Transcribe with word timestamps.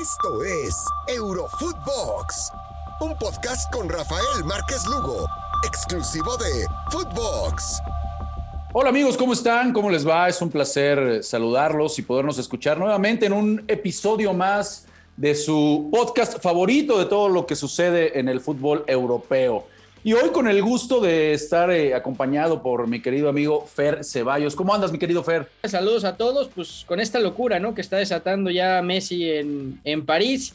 Esto 0.00 0.42
es 0.42 0.74
Eurofootbox, 1.06 2.50
un 3.00 3.16
podcast 3.16 3.72
con 3.72 3.88
Rafael 3.88 4.44
Márquez 4.44 4.84
Lugo, 4.86 5.24
exclusivo 5.64 6.36
de 6.36 6.66
Footbox. 6.90 7.78
Hola 8.72 8.88
amigos, 8.88 9.16
¿cómo 9.16 9.34
están? 9.34 9.72
¿Cómo 9.72 9.90
les 9.90 10.06
va? 10.06 10.28
Es 10.28 10.42
un 10.42 10.50
placer 10.50 11.22
saludarlos 11.22 11.96
y 12.00 12.02
podernos 12.02 12.38
escuchar 12.38 12.76
nuevamente 12.76 13.26
en 13.26 13.34
un 13.34 13.64
episodio 13.68 14.34
más 14.34 14.86
de 15.16 15.36
su 15.36 15.88
podcast 15.92 16.42
favorito 16.42 16.98
de 16.98 17.04
todo 17.04 17.28
lo 17.28 17.46
que 17.46 17.54
sucede 17.54 18.18
en 18.18 18.28
el 18.28 18.40
fútbol 18.40 18.82
europeo. 18.88 19.68
Y 20.06 20.12
hoy 20.12 20.28
con 20.32 20.46
el 20.48 20.60
gusto 20.60 21.00
de 21.00 21.32
estar 21.32 21.70
eh, 21.70 21.94
acompañado 21.94 22.62
por 22.62 22.86
mi 22.86 23.00
querido 23.00 23.30
amigo 23.30 23.66
Fer 23.66 24.04
Ceballos. 24.04 24.54
¿Cómo 24.54 24.74
andas, 24.74 24.92
mi 24.92 24.98
querido 24.98 25.24
Fer? 25.24 25.48
Saludos 25.64 26.04
a 26.04 26.18
todos, 26.18 26.50
pues 26.54 26.84
con 26.86 27.00
esta 27.00 27.18
locura, 27.20 27.58
¿no? 27.58 27.74
Que 27.74 27.80
está 27.80 27.96
desatando 27.96 28.50
ya 28.50 28.82
Messi 28.82 29.30
en, 29.30 29.80
en 29.82 30.04
París. 30.04 30.52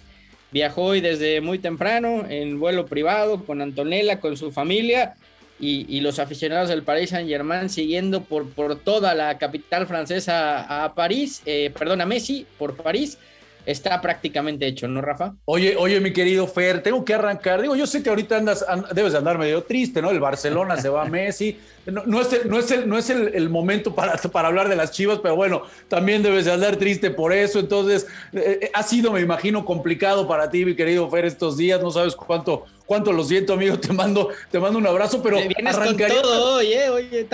Viajó 0.51 0.83
hoy 0.83 1.01
desde 1.01 1.41
muy 1.41 1.57
temprano 1.57 2.25
en 2.29 2.59
vuelo 2.59 2.85
privado 2.85 3.43
con 3.43 3.63
Antonella, 3.63 4.19
con 4.19 4.37
su 4.37 4.51
familia 4.51 5.15
y, 5.59 5.99
los 6.01 6.19
aficionados 6.19 6.69
del 6.69 6.83
Paris 6.83 7.09
Saint 7.09 7.27
Germain 7.27 7.69
siguiendo 7.69 8.21
por, 8.21 8.47
por 8.49 8.75
toda 8.77 9.15
la 9.15 9.39
capital 9.39 9.87
francesa 9.87 10.83
a 10.83 10.93
París, 10.93 11.41
eh, 11.47 11.71
perdón, 11.75 12.01
a 12.01 12.05
Messi 12.05 12.45
por 12.59 12.75
París 12.75 13.17
está 13.65 14.01
prácticamente 14.01 14.67
hecho, 14.67 14.87
¿no, 14.87 15.01
Rafa? 15.01 15.35
Oye, 15.45 15.75
oye, 15.77 15.99
mi 15.99 16.13
querido 16.13 16.47
Fer, 16.47 16.81
tengo 16.81 17.03
que 17.05 17.13
arrancar. 17.13 17.61
Digo, 17.61 17.75
yo 17.75 17.85
sé 17.85 18.01
que 18.01 18.09
ahorita 18.09 18.37
andas, 18.37 18.65
debes 18.93 19.13
andar 19.15 19.37
medio 19.37 19.63
triste, 19.63 20.01
¿no? 20.01 20.09
El 20.11 20.19
Barcelona 20.19 20.77
se 20.77 20.89
va 20.89 21.03
a 21.03 21.05
Messi. 21.05 21.57
No, 21.85 22.21
es, 22.21 22.33
el, 22.33 22.49
no 22.49 22.59
es, 22.59 22.71
el, 22.71 22.87
no 22.87 22.97
es 22.97 23.09
el, 23.09 23.49
momento 23.49 23.95
para, 23.95 24.15
para, 24.17 24.47
hablar 24.47 24.69
de 24.69 24.75
las 24.75 24.91
chivas, 24.91 25.19
pero 25.19 25.35
bueno, 25.35 25.63
también 25.87 26.21
debes 26.21 26.45
de 26.45 26.51
andar 26.51 26.75
triste 26.75 27.09
por 27.09 27.33
eso. 27.33 27.59
Entonces, 27.59 28.07
eh, 28.33 28.59
eh, 28.61 28.71
ha 28.73 28.83
sido, 28.83 29.11
me 29.11 29.21
imagino, 29.21 29.65
complicado 29.65 30.27
para 30.27 30.49
ti, 30.49 30.65
mi 30.65 30.75
querido 30.75 31.09
Fer, 31.09 31.25
estos 31.25 31.57
días. 31.57 31.81
No 31.81 31.91
sabes 31.91 32.15
cuánto, 32.15 32.65
cuánto 32.89 33.13
lo 33.13 33.23
siento, 33.23 33.53
amigo. 33.53 33.79
Te 33.79 33.93
mando, 33.93 34.29
te 34.49 34.57
mando 34.57 34.79
un 34.79 34.87
abrazo, 34.87 35.21
pero 35.21 35.37
arrancaría. 35.37 36.15
Con 36.15 36.23
todo 36.23 36.55
hoy, 36.55 36.73
¿eh? 36.73 36.89
Oye, 36.89 37.27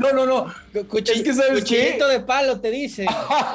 no, 0.00 0.12
no, 0.14 0.24
no. 0.24 0.54
es 0.72 1.22
que 1.22 1.34
sabes 1.34 1.60
cuchillito 1.60 2.08
de 2.08 2.20
palo, 2.20 2.58
te 2.58 2.70
dice. 2.70 3.04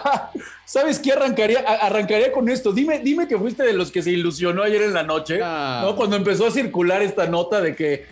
¿Sabes 0.65 0.99
qué 0.99 1.13
arrancaría? 1.13 1.61
Arrancaría 1.61 2.31
con 2.31 2.47
esto. 2.47 2.71
Dime, 2.71 2.99
dime 2.99 3.27
que 3.27 3.39
fuiste 3.39 3.63
de 3.63 3.73
los 3.73 3.89
que 3.89 4.03
se 4.03 4.11
ilusionó 4.11 4.61
ayer 4.61 4.83
en 4.83 4.93
la 4.93 5.01
noche, 5.01 5.39
ah. 5.43 5.81
¿no? 5.83 5.95
Cuando 5.95 6.15
empezó 6.15 6.45
a 6.45 6.51
circular 6.51 7.01
esta 7.01 7.25
nota 7.25 7.59
de 7.59 7.75
que 7.75 8.05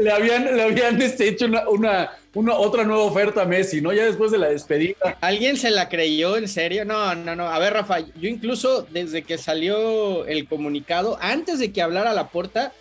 le 0.00 0.10
habían, 0.10 0.56
le 0.56 0.62
habían 0.62 1.00
este, 1.00 1.28
hecho 1.28 1.44
una, 1.44 1.68
una, 1.68 2.10
otra 2.34 2.84
nueva 2.84 3.04
oferta 3.04 3.42
a 3.42 3.46
Messi, 3.46 3.80
¿no? 3.80 3.92
Ya 3.92 4.04
después 4.04 4.30
de 4.30 4.38
la 4.38 4.48
despedida. 4.48 5.18
¿Alguien 5.20 5.56
se 5.56 5.70
la 5.70 5.88
creyó 5.88 6.36
en 6.36 6.48
serio? 6.48 6.84
No, 6.84 7.14
no, 7.14 7.34
no. 7.34 7.48
A 7.48 7.58
ver, 7.58 7.72
Rafa, 7.72 8.00
yo 8.00 8.28
incluso 8.28 8.86
desde 8.90 9.22
que 9.22 9.38
salió 9.38 10.24
el 10.26 10.48
comunicado, 10.48 11.18
antes 11.20 11.58
de 11.58 11.72
que 11.72 11.82
hablara 11.82 12.12
la 12.12 12.28
puerta, 12.28 12.72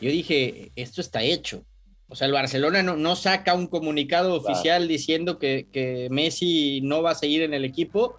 yo 0.00 0.10
dije, 0.10 0.70
esto 0.76 1.00
está 1.00 1.22
hecho. 1.22 1.64
O 2.08 2.14
sea, 2.14 2.26
el 2.26 2.32
Barcelona 2.32 2.82
no, 2.82 2.96
no 2.96 3.16
saca 3.16 3.54
un 3.54 3.66
comunicado 3.66 4.34
oficial 4.34 4.86
diciendo 4.86 5.38
que, 5.38 5.66
que, 5.72 6.06
Messi 6.10 6.80
no 6.82 7.02
va 7.02 7.10
a 7.10 7.16
seguir 7.16 7.42
en 7.42 7.52
el 7.52 7.64
equipo 7.64 8.16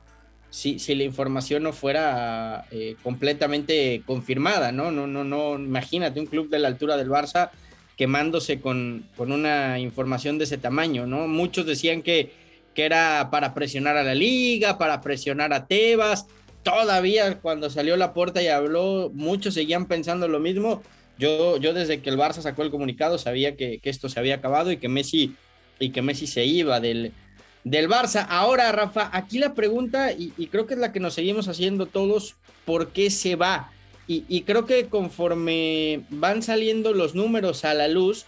si, 0.50 0.78
si 0.80 0.94
la 0.94 1.04
información 1.04 1.64
no 1.64 1.72
fuera 1.72 2.66
eh, 2.72 2.96
completamente 3.02 4.04
confirmada, 4.06 4.72
¿no? 4.72 4.92
No, 4.92 5.08
no, 5.08 5.24
no. 5.24 5.56
Imagínate 5.56 6.20
un 6.20 6.26
club 6.26 6.50
de 6.50 6.60
la 6.60 6.68
altura 6.68 6.98
del 6.98 7.10
Barça 7.10 7.52
quemándose 7.98 8.62
con, 8.62 9.06
con 9.18 9.32
una 9.32 9.80
información 9.80 10.38
de 10.38 10.46
ese 10.46 10.58
tamaño, 10.58 11.08
¿no? 11.08 11.28
Muchos 11.28 11.66
decían 11.66 12.04
que, 12.04 12.32
que 12.76 12.86
era 12.86 13.30
para 13.32 13.54
presionar 13.56 13.98
a 13.98 14.04
la 14.04 14.14
liga, 14.14 14.78
para 14.78 15.02
presionar 15.02 15.52
a 15.52 15.66
Tebas. 15.68 16.28
Todavía 16.62 17.40
cuando 17.40 17.70
salió 17.70 17.98
la 17.98 18.14
puerta 18.14 18.42
y 18.42 18.48
habló, 18.48 19.12
muchos 19.14 19.56
seguían 19.56 19.88
pensando 19.88 20.28
lo 20.28 20.40
mismo. 20.40 20.84
Yo, 21.18 21.58
yo 21.58 21.74
desde 21.74 22.02
que 22.02 22.12
el 22.12 22.18
Barça 22.18 22.42
sacó 22.42 22.62
el 22.62 22.70
comunicado 22.70 23.18
sabía 23.18 23.56
que, 23.56 23.80
que 23.80 23.90
esto 23.90 24.10
se 24.10 24.20
había 24.20 24.36
acabado 24.36 24.72
y 24.72 24.78
que 24.78 24.90
Messi, 24.90 25.36
y 25.80 25.90
que 25.90 26.04
Messi 26.04 26.28
se 26.28 26.46
iba 26.46 26.80
del, 26.80 27.14
del 27.64 27.90
Barça. 27.90 28.28
Ahora, 28.30 28.72
Rafa, 28.72 29.10
aquí 29.12 29.40
la 29.40 29.56
pregunta, 29.56 30.12
y, 30.12 30.34
y, 30.38 30.48
creo 30.48 30.68
que 30.68 30.76
es 30.76 30.80
la 30.80 30.92
que 30.92 31.00
nos 31.00 31.16
seguimos 31.16 31.48
haciendo 31.48 31.88
todos, 31.88 32.36
¿por 32.66 32.90
qué 32.90 33.10
se 33.10 33.36
va? 33.36 33.72
Y, 34.10 34.42
creo 34.44 34.66
que 34.66 34.86
conforme 34.86 36.02
van 36.10 36.42
saliendo 36.42 36.94
los 36.94 37.14
números 37.14 37.66
a 37.66 37.74
la 37.74 37.90
luz, 37.90 38.26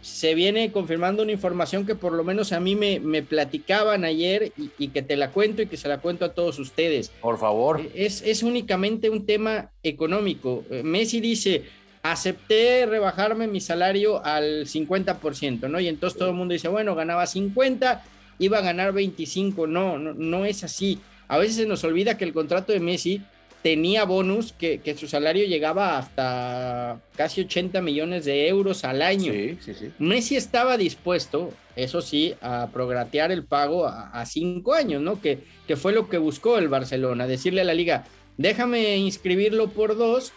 se 0.00 0.34
viene 0.34 0.72
confirmando 0.72 1.22
una 1.22 1.32
información 1.32 1.84
que 1.84 1.94
por 1.94 2.14
lo 2.14 2.24
menos 2.24 2.52
a 2.52 2.60
mí 2.60 2.74
me, 2.74 2.98
me 2.98 3.22
platicaban 3.22 4.04
ayer 4.04 4.52
y, 4.56 4.88
que 4.88 5.02
te 5.02 5.16
la 5.16 5.30
cuento 5.30 5.60
y 5.60 5.66
que 5.66 5.76
se 5.76 5.88
la 5.88 5.98
cuento 5.98 6.24
a 6.24 6.32
todos 6.32 6.58
ustedes. 6.58 7.10
Por 7.20 7.38
favor. 7.38 7.82
Es, 7.94 8.22
es 8.22 8.42
únicamente 8.42 9.10
un 9.10 9.26
tema 9.26 9.70
económico. 9.82 10.64
Eh, 10.70 10.82
Messi 10.82 11.20
dice, 11.20 11.64
acepté 12.02 12.86
rebajarme 12.86 13.48
mi 13.48 13.60
salario 13.60 14.24
al 14.24 14.64
50%, 14.64 15.68
¿no? 15.68 15.78
Y 15.78 15.88
entonces 15.88 16.18
todo 16.18 16.30
el 16.30 16.36
mundo 16.36 16.54
dice, 16.54 16.68
bueno, 16.68 16.94
ganaba 16.94 17.26
50, 17.26 18.02
iba 18.38 18.58
a 18.58 18.62
ganar 18.62 18.94
25. 18.94 19.66
No, 19.66 19.98
no, 19.98 20.14
no 20.14 20.46
es 20.46 20.64
así. 20.64 21.00
A 21.26 21.36
veces 21.36 21.56
se 21.56 21.66
nos 21.66 21.84
olvida 21.84 22.16
que 22.16 22.24
el 22.24 22.32
contrato 22.32 22.72
de 22.72 22.80
Messi 22.80 23.20
tenía 23.62 24.04
bonus 24.04 24.52
que, 24.52 24.96
su 24.98 25.08
salario 25.08 25.46
llegaba 25.46 25.98
hasta 25.98 27.00
casi 27.16 27.42
80 27.42 27.80
millones 27.82 28.24
de 28.24 28.48
euros 28.48 28.84
al 28.84 29.02
año. 29.02 29.32
Messi 29.98 30.36
estaba 30.36 30.76
dispuesto, 30.76 31.52
eso 31.76 32.00
sí, 32.00 32.34
a 32.40 32.68
progratear 32.72 33.32
el 33.32 33.44
pago 33.44 33.86
a, 33.86 34.24
cinco 34.26 34.74
años, 34.74 35.02
¿no? 35.02 35.20
Que, 35.20 35.40
que 35.66 35.76
fue 35.76 35.92
lo 35.92 36.08
que 36.08 36.18
buscó 36.18 36.58
el 36.58 36.68
Barcelona, 36.68 37.26
decirle 37.26 37.62
a 37.62 37.64
la 37.64 37.74
liga, 37.74 38.04
déjame 38.36 38.96
inscribirlo 38.96 39.68
por 39.68 39.96
dos 39.96 40.32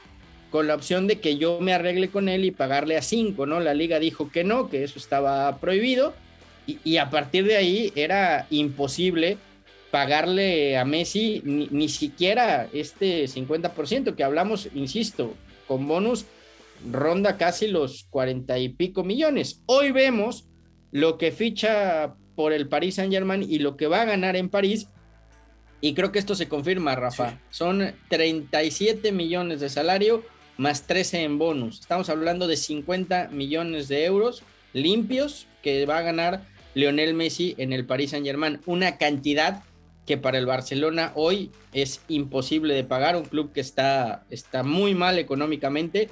con 0.50 0.68
la 0.68 0.76
opción 0.76 1.08
de 1.08 1.20
que 1.20 1.38
yo 1.38 1.62
me 1.62 1.74
arregle 1.74 2.10
con 2.10 2.28
él 2.28 2.44
y 2.44 2.52
pagarle 2.52 2.98
a 2.98 3.02
cinco, 3.02 3.46
¿no? 3.46 3.60
La 3.60 3.74
liga 3.74 4.00
dijo 4.00 4.30
que 4.30 4.44
no, 4.44 4.70
que 4.70 4.84
eso 4.84 5.00
estaba 5.00 5.58
prohibido 5.60 6.14
y, 6.68 6.80
y 6.84 6.98
a 6.98 7.10
partir 7.10 7.46
de 7.46 7.56
ahí 7.56 7.94
era 7.96 8.48
imposible 8.50 9.38
pagarle 9.92 10.78
a 10.78 10.86
Messi 10.86 11.42
ni, 11.44 11.90
siquiera 11.90 12.68
este 12.74 13.26
50% 13.26 14.16
que 14.16 14.24
hablamos, 14.24 14.70
insisto, 14.74 15.36
con 15.68 15.88
bonus 15.88 16.26
ronda 16.90 17.38
casi 17.38 17.68
los 17.68 18.06
40 18.10 18.58
y 18.58 18.70
pico 18.70 19.04
millones. 19.04 19.62
Hoy 19.66 19.92
vemos 19.92 20.48
lo 20.92 21.18
que 21.18 21.32
ficha 21.32 22.16
por 22.36 22.54
el 22.54 22.70
Paris 22.70 22.96
Saint 22.96 23.14
Germain 23.14 23.44
y 23.44 23.60
lo 23.60 23.76
que 23.76 23.88
va 23.88 24.02
a 24.02 24.06
ganar 24.06 24.36
en 24.36 24.50
París. 24.50 24.88
Y 25.82 25.94
creo 25.94 26.12
que 26.12 26.20
esto 26.20 26.36
se 26.36 26.48
confirma, 26.48 26.96
Rafa. 26.96 27.40
Son 27.50 27.94
37 28.10 29.12
millones 29.12 29.60
de 29.60 29.70
salario 29.70 30.24
más 30.58 30.88
13 30.88 31.24
en 31.24 31.38
bonus. 31.38 31.82
Estamos 31.82 32.10
hablando 32.10 32.48
de 32.48 32.56
50 32.56 33.30
millones 33.32 33.88
de 33.88 34.06
euros 34.06 34.44
limpios 34.74 35.48
que 35.62 35.86
va 35.86 35.98
a 35.98 36.04
ganar 36.04 36.46
Lionel 36.76 37.14
Messi 37.14 37.56
en 37.58 37.74
el 37.74 37.86
Paris 37.86 38.12
Saint 38.12 38.26
Germain. 38.26 38.62
Una 38.66 38.98
cantidad 38.98 39.64
que 40.06 40.18
para 40.18 40.38
el 40.38 40.46
Barcelona 40.46 41.12
hoy 41.16 41.52
es 41.74 42.02
imposible 42.08 42.74
de 42.74 42.84
pagar, 42.84 43.16
un 43.16 43.26
club 43.26 43.52
que 43.54 43.62
está, 43.62 44.26
está 44.30 44.64
muy 44.64 44.96
mal 44.96 45.20
económicamente 45.20 46.10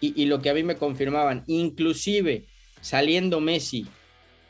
y, 0.00 0.24
lo 0.24 0.40
que 0.40 0.50
a 0.50 0.54
mí 0.54 0.64
me 0.64 0.74
confirmaban, 0.74 1.44
inclusive 1.46 2.46
saliendo 2.80 3.40
Messi 3.40 3.86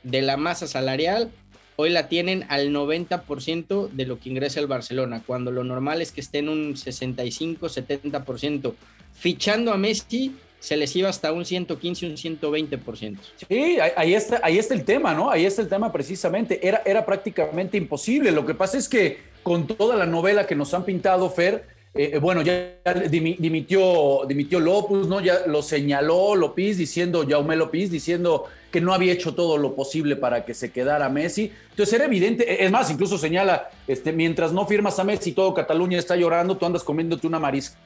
de 0.03 0.23
la 0.23 0.39
masa 0.39 0.67
salarial, 0.67 1.31
hoy 1.77 1.91
la 1.91 2.09
tienen 2.09 2.47
al 2.49 2.71
90% 2.71 3.91
de 3.91 4.07
lo 4.07 4.19
que 4.19 4.31
ingresa 4.31 4.61
el 4.61 4.67
Barcelona, 4.67 5.23
cuando 5.27 5.51
lo 5.51 5.63
normal 5.63 6.01
es 6.01 6.11
que 6.11 6.23
esté 6.23 6.39
en 6.39 6.49
un 6.49 6.75
65-70%. 6.75 8.73
Fichando 9.13 9.75
a 9.75 9.77
Messi, 9.77 10.35
se 10.63 10.77
les 10.77 10.95
iba 10.95 11.09
hasta 11.09 11.33
un 11.33 11.45
115, 11.45 12.07
un 12.07 12.17
120%. 12.17 13.19
Sí, 13.49 13.79
ahí 13.97 14.15
está, 14.15 14.41
ahí 14.45 14.59
está 14.59 14.75
el 14.75 14.85
tema, 14.85 15.13
¿no? 15.13 15.29
Ahí 15.29 15.45
está 15.45 15.61
el 15.61 15.69
tema 15.69 15.91
precisamente. 15.91 16.65
Era, 16.67 16.83
era 16.87 17.05
prácticamente 17.05 17.77
imposible. 17.77 18.31
Lo 18.31 18.47
que 18.47 18.55
pasa 18.55 18.79
es 18.79 18.89
que 18.89 19.19
con 19.43 19.67
toda 19.67 19.97
la 19.97 20.07
novela 20.07 20.47
que 20.47 20.55
nos 20.55 20.73
han 20.73 20.85
pintado, 20.85 21.29
Fer, 21.31 21.65
eh, 21.95 22.17
bueno, 22.19 22.43
ya 22.43 22.77
dimitió, 23.11 24.21
dimitió 24.29 24.61
Lopus, 24.61 25.09
¿no? 25.09 25.21
Ya 25.21 25.47
lo 25.49 25.63
señaló 25.63 26.37
López 26.37 26.79
diciendo, 26.79 27.27
Jaume 27.29 27.57
López 27.57 27.91
diciendo 27.91 28.45
que 28.71 28.81
no 28.81 28.95
había 28.95 29.13
hecho 29.13 29.35
todo 29.35 29.59
lo 29.59 29.75
posible 29.75 30.15
para 30.15 30.45
que 30.45 30.55
se 30.55 30.71
quedara 30.71 31.09
Messi. 31.09 31.51
Entonces 31.71 31.93
era 31.93 32.05
evidente, 32.05 32.65
es 32.65 32.71
más, 32.71 32.89
incluso 32.89 33.19
señala, 33.19 33.69
este, 33.89 34.13
mientras 34.13 34.53
no 34.53 34.65
firmas 34.65 34.97
a 35.01 35.05
Messi, 35.05 35.33
todo 35.33 35.53
Cataluña 35.55 35.99
está 35.99 36.15
llorando, 36.15 36.57
tú 36.57 36.67
andas 36.67 36.85
comiéndote 36.85 37.27
una 37.27 37.41
marisca 37.41 37.77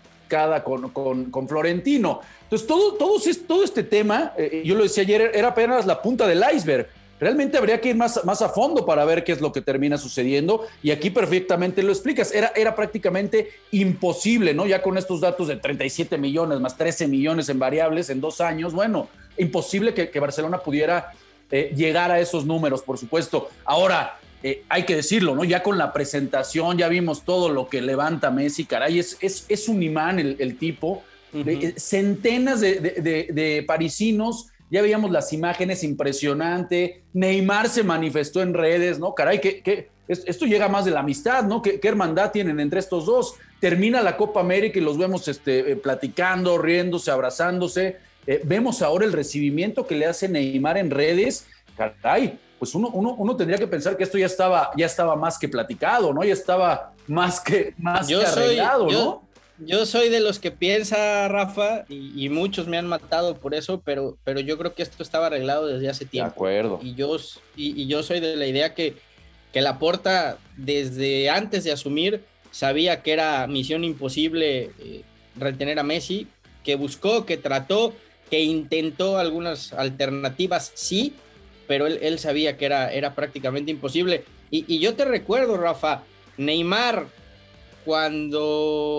con, 0.64 0.90
con, 1.30 1.48
Florentino. 1.48 2.20
Entonces, 2.42 2.66
todo, 2.66 2.94
todo, 2.94 3.20
todo 3.46 3.64
este 3.64 3.82
tema, 3.82 4.32
eh, 4.36 4.62
yo 4.64 4.74
lo 4.74 4.82
decía 4.82 5.02
ayer, 5.02 5.32
era 5.34 5.48
apenas 5.48 5.86
la 5.86 6.00
punta 6.00 6.26
del 6.26 6.42
iceberg. 6.54 6.88
Realmente 7.18 7.56
habría 7.56 7.80
que 7.80 7.90
ir 7.90 7.96
más, 7.96 8.22
más 8.24 8.42
a 8.42 8.50
fondo 8.50 8.84
para 8.84 9.04
ver 9.06 9.24
qué 9.24 9.32
es 9.32 9.40
lo 9.40 9.50
que 9.50 9.62
termina 9.62 9.96
sucediendo. 9.96 10.66
Y 10.82 10.90
aquí 10.90 11.10
perfectamente 11.10 11.82
lo 11.82 11.92
explicas. 11.92 12.34
Era, 12.34 12.52
era 12.54 12.74
prácticamente 12.74 13.50
imposible, 13.70 14.52
¿no? 14.52 14.66
Ya 14.66 14.82
con 14.82 14.98
estos 14.98 15.20
datos 15.20 15.48
de 15.48 15.56
37 15.56 16.18
millones 16.18 16.60
más 16.60 16.76
13 16.76 17.08
millones 17.08 17.48
en 17.48 17.58
variables 17.58 18.10
en 18.10 18.20
dos 18.20 18.40
años, 18.40 18.74
bueno, 18.74 19.08
imposible 19.38 19.94
que, 19.94 20.20
Barcelona 20.20 20.58
pudiera 20.58 21.12
eh, 21.50 21.72
llegar 21.74 22.10
a 22.10 22.20
esos 22.20 22.44
números, 22.44 22.82
por 22.82 22.98
supuesto. 22.98 23.48
Ahora, 23.64 24.18
eh, 24.42 24.64
hay 24.68 24.84
que 24.84 24.96
decirlo, 24.96 25.34
¿no? 25.34 25.44
Ya 25.44 25.62
con 25.62 25.78
la 25.78 25.92
presentación, 25.92 26.78
ya 26.78 26.88
vimos 26.88 27.24
todo 27.24 27.48
lo 27.48 27.68
que 27.68 27.80
levanta 27.80 28.30
Messi, 28.30 28.64
caray, 28.64 28.98
es, 28.98 29.16
es, 29.20 29.46
es 29.48 29.68
un 29.68 29.82
imán 29.82 30.18
el, 30.18 30.58
tipo. 30.58 31.02
Eh, 31.34 31.74
centenas 31.76 32.60
de, 32.60 32.78
de, 32.80 33.64
parisinos, 33.66 34.48
ya 34.70 34.80
veíamos 34.80 35.10
las 35.10 35.32
imágenes, 35.32 35.84
impresionante. 35.84 37.02
Neymar 37.12 37.68
se 37.68 37.82
manifestó 37.82 38.40
en 38.40 38.54
redes, 38.54 38.98
¿no? 38.98 39.14
Caray, 39.14 39.40
que, 39.40 39.88
esto 40.08 40.46
llega 40.46 40.68
más 40.68 40.84
de 40.84 40.92
la 40.92 41.00
amistad, 41.00 41.44
¿no? 41.44 41.60
¿Qué, 41.60 41.80
hermandad 41.82 42.30
tienen 42.30 42.60
entre 42.60 42.78
estos 42.80 43.06
dos? 43.06 43.34
Termina 43.60 44.00
la 44.00 44.16
Copa 44.16 44.40
América 44.40 44.78
y 44.78 44.82
los 44.82 44.96
vemos 44.96 45.26
este, 45.28 45.72
eh, 45.72 45.76
platicando, 45.76 46.58
riéndose, 46.58 47.10
abrazándose. 47.10 47.96
vemos 48.44 48.82
ahora 48.82 49.04
el 49.04 49.12
recibimiento 49.12 49.86
que 49.86 49.96
le 49.96 50.06
hace 50.06 50.28
Neymar 50.28 50.78
en 50.78 50.90
redes. 50.90 51.46
Caray, 51.76 52.38
pues 52.58 52.74
uno, 52.74 52.88
uno, 52.88 53.36
tendría 53.36 53.58
que 53.58 53.66
pensar 53.66 53.96
que 53.96 54.04
esto 54.04 54.16
ya 54.16 54.26
estaba, 54.26 54.70
ya 54.76 54.86
estaba 54.86 55.14
más 55.14 55.38
que 55.38 55.48
platicado, 55.48 56.12
¿no? 56.12 56.24
Ya 56.24 56.32
estaba 56.32 56.92
más 57.06 57.40
que, 57.40 57.74
más 57.76 58.08
yo 58.08 58.20
arreglado, 58.20 58.84
soy, 58.84 58.92
¿no? 58.94 59.22
Yo, 59.58 59.86
soy 59.86 60.10
de 60.10 60.20
los 60.20 60.38
que 60.38 60.50
piensa, 60.50 61.28
Rafa, 61.28 61.84
y, 61.88 62.28
muchos 62.28 62.66
me 62.66 62.76
han 62.76 62.86
matado 62.86 63.36
por 63.36 63.54
eso, 63.54 63.80
pero, 63.84 64.18
pero 64.24 64.40
yo 64.40 64.58
creo 64.58 64.74
que 64.74 64.82
esto 64.82 65.02
estaba 65.02 65.26
arreglado 65.26 65.66
desde 65.66 65.88
hace 65.88 66.04
tiempo. 66.04 66.28
De 66.28 66.34
acuerdo. 66.34 66.80
Y 66.82 66.94
yo, 66.94 67.16
y, 67.56 67.86
yo 67.86 68.02
soy 68.02 68.20
de 68.20 68.36
la 68.36 68.46
idea 68.46 68.74
que, 68.74 68.96
que 69.52 69.62
Laporta, 69.62 70.36
desde 70.56 71.30
antes 71.30 71.64
de 71.64 71.72
asumir, 71.72 72.22
sabía 72.50 73.02
que 73.02 73.12
era 73.12 73.46
misión 73.46 73.84
imposible 73.84 74.70
eh, 74.78 75.02
retener 75.36 75.78
a 75.78 75.82
Messi, 75.82 76.26
que 76.62 76.74
buscó, 76.74 77.24
que 77.24 77.36
trató, 77.38 77.94
que 78.30 78.42
intentó 78.42 79.18
algunas 79.18 79.72
alternativas, 79.72 80.72
sí, 80.74 81.14
pero 81.66 81.86
él, 81.86 82.18
sabía 82.18 82.56
que 82.56 82.66
era, 82.66 82.92
era 82.92 83.14
prácticamente 83.14 83.70
imposible. 83.70 84.24
Y, 84.50 84.78
yo 84.78 84.94
te 84.94 85.04
recuerdo, 85.04 85.56
Rafa, 85.56 86.02
Neymar, 86.36 87.06
cuando 87.84 88.96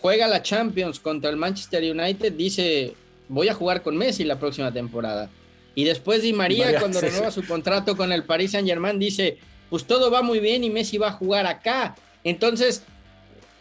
juega 0.00 0.28
la 0.28 0.42
Champions 0.42 1.00
contra 1.00 1.30
el 1.30 1.36
Manchester 1.36 1.82
United, 1.82 2.32
dice, 2.32 2.94
voy 3.28 3.48
a 3.48 3.54
jugar 3.54 3.82
con 3.82 3.96
Messi 3.96 4.24
la 4.24 4.38
próxima 4.38 4.72
temporada. 4.72 5.30
Y 5.74 5.84
después 5.84 6.22
Di 6.22 6.32
María, 6.32 6.78
cuando 6.78 7.00
renueva 7.02 7.30
su 7.30 7.46
contrato 7.46 7.96
con 7.96 8.12
el 8.12 8.24
Paris 8.24 8.52
Saint 8.52 8.66
Germain, 8.66 8.98
dice, 8.98 9.38
pues 9.68 9.84
todo 9.84 10.10
va 10.10 10.22
muy 10.22 10.40
bien 10.40 10.64
y 10.64 10.70
Messi 10.70 10.96
va 10.96 11.08
a 11.08 11.12
jugar 11.12 11.46
acá. 11.46 11.94
Entonces, 12.24 12.82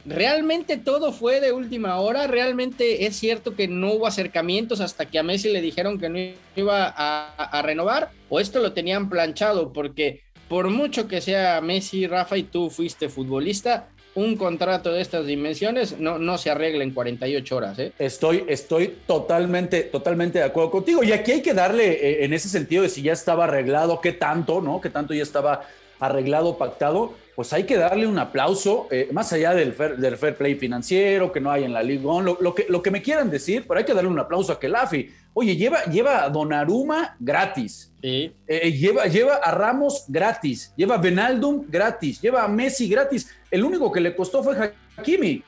realmente 0.05 0.77
todo 0.77 1.11
fue 1.11 1.41
de 1.41 1.51
última 1.51 1.99
hora, 1.99 2.27
realmente 2.27 3.05
es 3.05 3.15
cierto 3.15 3.55
que 3.55 3.67
no 3.67 3.93
hubo 3.93 4.07
acercamientos 4.07 4.81
hasta 4.81 5.05
que 5.07 5.19
a 5.19 5.23
Messi 5.23 5.51
le 5.51 5.61
dijeron 5.61 5.99
que 5.99 6.09
no 6.09 6.19
iba 6.55 6.93
a, 6.95 7.61
renovar, 7.63 8.11
o 8.29 8.39
esto 8.39 8.59
lo 8.59 8.73
tenían 8.73 9.09
planchado, 9.09 9.73
porque 9.73 10.21
por 10.47 10.69
mucho 10.69 11.07
que 11.07 11.21
sea 11.21 11.59
Messi, 11.61 12.07
Rafa 12.07 12.37
y 12.37 12.43
tú 12.43 12.69
fuiste 12.69 13.09
futbolista, 13.09 13.89
un 14.13 14.37
contrato 14.37 14.93
de 14.93 15.01
estas 15.01 15.25
dimensiones 15.25 15.99
no, 15.99 16.17
no 16.17 16.37
se 16.37 16.49
arregla 16.49 16.83
en 16.83 16.91
48 16.91 17.55
horas. 17.55 17.79
¿eh? 17.79 17.91
Estoy, 17.99 18.45
estoy 18.47 18.95
totalmente, 19.05 19.81
totalmente 19.81 20.39
de 20.39 20.45
acuerdo 20.45 20.71
contigo. 20.71 21.03
Y 21.03 21.11
aquí 21.11 21.33
hay 21.33 21.41
que 21.41 21.53
darle, 21.53 21.91
eh, 21.91 22.23
en 22.23 22.33
ese 22.33 22.47
sentido, 22.47 22.83
de 22.83 22.89
si 22.89 23.01
ya 23.01 23.11
estaba 23.11 23.43
arreglado, 23.43 23.99
qué 23.99 24.13
tanto, 24.13 24.61
¿no? 24.61 24.79
Qué 24.79 24.89
tanto 24.89 25.13
ya 25.13 25.23
estaba 25.23 25.67
arreglado, 25.99 26.57
pactado 26.57 27.13
pues 27.35 27.51
hay 27.51 27.65
que 27.65 27.75
darle 27.75 28.07
un 28.07 28.17
aplauso, 28.17 28.87
eh, 28.89 29.09
más 29.11 29.33
allá 29.33 29.53
del 29.53 29.73
fair, 29.73 29.97
del 29.97 30.15
fair, 30.15 30.35
play 30.35 30.55
financiero 30.55 31.33
que 31.33 31.41
no 31.41 31.51
hay 31.51 31.65
en 31.65 31.73
la 31.73 31.83
Liga 31.83 32.05
lo, 32.21 32.55
que, 32.55 32.65
lo 32.69 32.81
que 32.81 32.91
me 32.91 33.01
quieran 33.01 33.29
decir, 33.29 33.65
pero 33.67 33.77
hay 33.77 33.85
que 33.85 33.93
darle 33.93 34.09
un 34.09 34.19
aplauso 34.19 34.53
a 34.53 34.59
Kelafi. 34.59 35.09
Oye, 35.33 35.57
lleva, 35.57 35.83
lleva 35.83 36.23
a 36.23 36.29
Donnarumma 36.29 37.17
gratis, 37.19 37.91
sí. 38.01 38.31
Eh, 38.47 38.71
lleva, 38.71 39.05
lleva 39.07 39.35
a 39.35 39.51
Ramos 39.51 40.05
gratis, 40.07 40.73
lleva 40.77 40.95
a 40.95 40.97
Benaldum 40.97 41.65
gratis, 41.67 42.21
lleva 42.21 42.43
a 42.43 42.47
Messi 42.47 42.87
gratis. 42.87 43.29
El 43.51 43.65
único 43.65 43.91
que 43.91 43.99
le 43.99 44.15
costó 44.15 44.41
fue 44.41 44.73
Hakimi. 44.95 45.43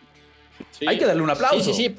Hay 0.85 0.97
que 0.97 1.05
darle 1.05 1.23
un 1.23 1.29
aplauso. 1.29 1.73
Sí, 1.73 1.73
sí, 1.73 1.95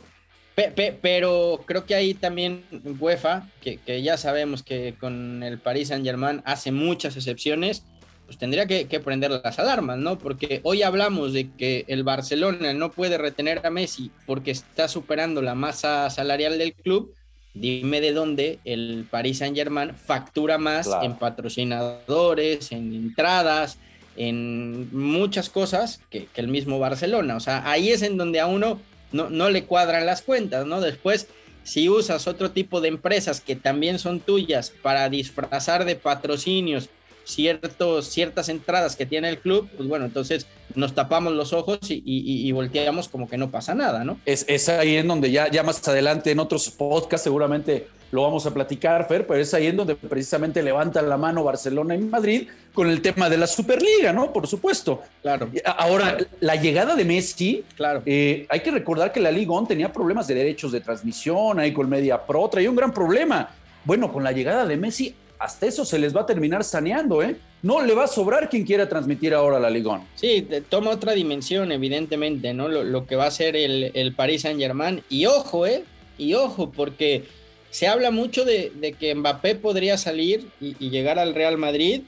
sí. 0.55 0.97
pero 1.01 1.61
creo 1.65 1.87
que 1.87 1.95
ahí 1.95 2.13
también 2.13 2.63
UEFA, 3.01 3.49
que, 3.63 3.79
que 3.79 4.03
ya 4.03 4.19
sabemos 4.19 4.63
que 4.63 4.97
con 5.01 5.43
el 5.43 5.59
Paris 5.59 5.89
Saint 5.89 6.05
Germain 6.05 6.43
hace 6.45 6.73
muchas 6.73 7.17
excepciones 7.17 7.85
pues 8.29 8.37
tendría 8.37 8.67
que, 8.67 8.85
prender 9.01 9.31
las 9.31 9.59
alarmas, 9.59 9.97
¿no? 9.97 10.19
Porque 10.19 10.61
hoy 10.63 10.83
hablamos 10.83 11.33
de 11.33 11.51
que 11.53 11.87
el 11.89 12.05
Barcelona 12.05 12.75
no 12.75 12.91
puede 12.91 13.17
retener 13.17 13.65
a 13.65 13.71
Messi 13.71 14.11
porque 14.27 14.51
está 14.51 14.87
superando 14.87 15.41
la 15.41 15.55
masa 15.55 16.11
salarial 16.11 16.59
del 16.59 16.75
club. 16.75 17.15
Dime 17.55 18.03
de 18.03 18.13
dónde 18.13 18.59
el 18.67 19.07
Paris 19.11 19.39
Saint 19.39 19.57
Germain 19.57 19.95
factura 19.95 20.59
más 20.59 20.91
en 21.03 21.17
patrocinadores, 21.17 22.71
en 22.71 22.93
entradas, 22.93 23.79
en 24.15 24.95
muchas 24.95 25.49
cosas 25.49 26.03
que, 26.11 26.29
el 26.35 26.49
mismo 26.49 26.79
Barcelona. 26.79 27.35
O 27.35 27.41
sea, 27.41 27.63
ahí 27.65 27.89
es 27.89 28.03
en 28.03 28.19
donde 28.19 28.41
a 28.41 28.47
uno 28.47 28.79
no, 29.11 29.31
no 29.31 29.49
le 29.49 29.65
cuadran 29.65 30.05
las 30.05 30.21
cuentas, 30.21 30.67
¿no? 30.67 30.83
Después, 30.83 31.29
si 31.63 31.89
usas 31.89 32.27
otro 32.27 32.51
tipo 32.51 32.83
de 32.83 32.89
empresas 32.89 33.41
que 33.41 33.57
también 33.57 33.99
son 33.99 34.21
tuyas 34.21 34.71
para 34.83 35.09
disfrazar 35.09 35.87
de 35.87 35.97
patrocinios 35.97 36.91
ciertos, 37.29 38.09
ciertas 38.09 38.49
entradas 38.49 38.97
que 38.97 39.07
tiene 39.07 39.29
el 39.29 39.39
club, 39.39 39.69
pues 39.77 39.89
bueno, 39.89 40.07
entonces 40.07 40.47
nos 40.75 40.95
tapamos 40.95 41.33
los 41.35 41.53
ojos 41.53 41.79
y, 41.83 42.51
volteamos 42.53 43.09
como 43.09 43.29
que 43.29 43.37
no 43.37 43.51
pasa 43.51 43.75
nada, 43.75 44.05
¿no? 44.05 44.19
Es, 44.25 44.45
es, 44.49 44.69
ahí 44.69 44.97
en 44.97 45.09
donde 45.09 45.31
ya, 45.31 45.51
ya 45.51 45.63
más 45.63 45.87
adelante 45.87 46.31
en 46.31 46.41
otros 46.41 46.71
podcasts 46.71 47.25
seguramente 47.25 47.87
lo 48.11 48.23
vamos 48.23 48.47
a 48.47 48.55
platicar, 48.55 49.07
Fer, 49.07 49.27
pero 49.27 49.41
es 49.41 49.53
ahí 49.53 49.67
en 49.67 49.77
donde 49.77 49.95
precisamente 49.95 50.63
levantan 50.63 51.09
la 51.09 51.19
mano 51.19 51.45
Barcelona 51.45 51.95
y 51.95 51.99
Madrid 51.99 52.49
con 52.73 52.89
el 52.89 53.03
tema 53.03 53.29
de 53.29 53.37
la 53.37 53.47
Superliga, 53.47 54.15
¿no? 54.15 54.33
Por 54.33 54.47
supuesto. 54.47 55.03
Claro. 55.21 55.51
Ahora, 55.77 56.17
la 56.41 56.57
llegada 56.57 56.97
de 56.97 57.05
Messi, 57.05 57.65
claro. 57.77 58.03
Eh, 58.07 58.47
hay 58.49 58.61
que 58.61 58.71
recordar 58.71 59.13
que 59.13 59.21
la 59.21 59.31
Liga 59.31 59.53
On 59.53 59.69
tenía 59.69 59.93
problemas 59.93 60.27
de 60.27 60.35
derechos 60.35 60.73
de 60.73 60.81
transmisión, 60.81 61.59
ahí 61.61 61.73
con 61.73 61.89
Media 61.89 62.25
Pro, 62.25 62.49
traía 62.49 62.71
un 62.71 62.77
gran 62.77 62.93
problema. 62.93 63.51
Bueno, 63.85 64.11
con 64.11 64.25
la 64.25 64.33
llegada 64.33 64.65
de 64.65 64.77
Messi 64.79 65.15
hasta 65.39 65.67
eso 65.67 65.85
se 65.85 65.99
les 65.99 66.17
va 66.17 66.23
a 66.23 66.27
terminar 66.27 66.65
saneando, 66.65 67.23
¿eh? 67.23 67.37
No 67.63 67.83
le 67.83 67.95
va 67.95 68.05
a 68.05 68.09
sobrar 68.09 68.49
quien 68.49 68.65
quiera 68.65 68.89
transmitir 68.89 69.35
ahora 69.35 69.59
la 69.59 69.71
Ligón. 69.71 70.03
Sí, 70.15 70.47
toma 70.69 70.91
otra 70.91 71.13
dimensión, 71.13 71.73
evidentemente, 71.73 72.55
¿no? 72.55 72.69
Lo, 72.69 73.07
que 73.07 73.17
va 73.17 73.27
a 73.27 73.31
ser 73.31 73.57
el, 73.57 73.91
el 73.95 74.15
Paris 74.15 74.43
Saint-Germain. 74.43 75.03
Y 75.09 75.27
ojo, 75.27 75.67
¿eh? 75.67 75.85
Y 76.19 76.35
ojo, 76.35 76.71
porque 76.71 77.25
se 77.71 77.89
habla 77.89 78.11
mucho 78.11 78.45
de, 78.45 78.95
que 78.99 79.15
Mbappé 79.15 79.57
podría 79.57 79.97
salir 79.99 80.49
y 80.61 80.91
llegar 80.91 81.19
al 81.19 81.35
Real 81.35 81.59
Madrid 81.59 82.03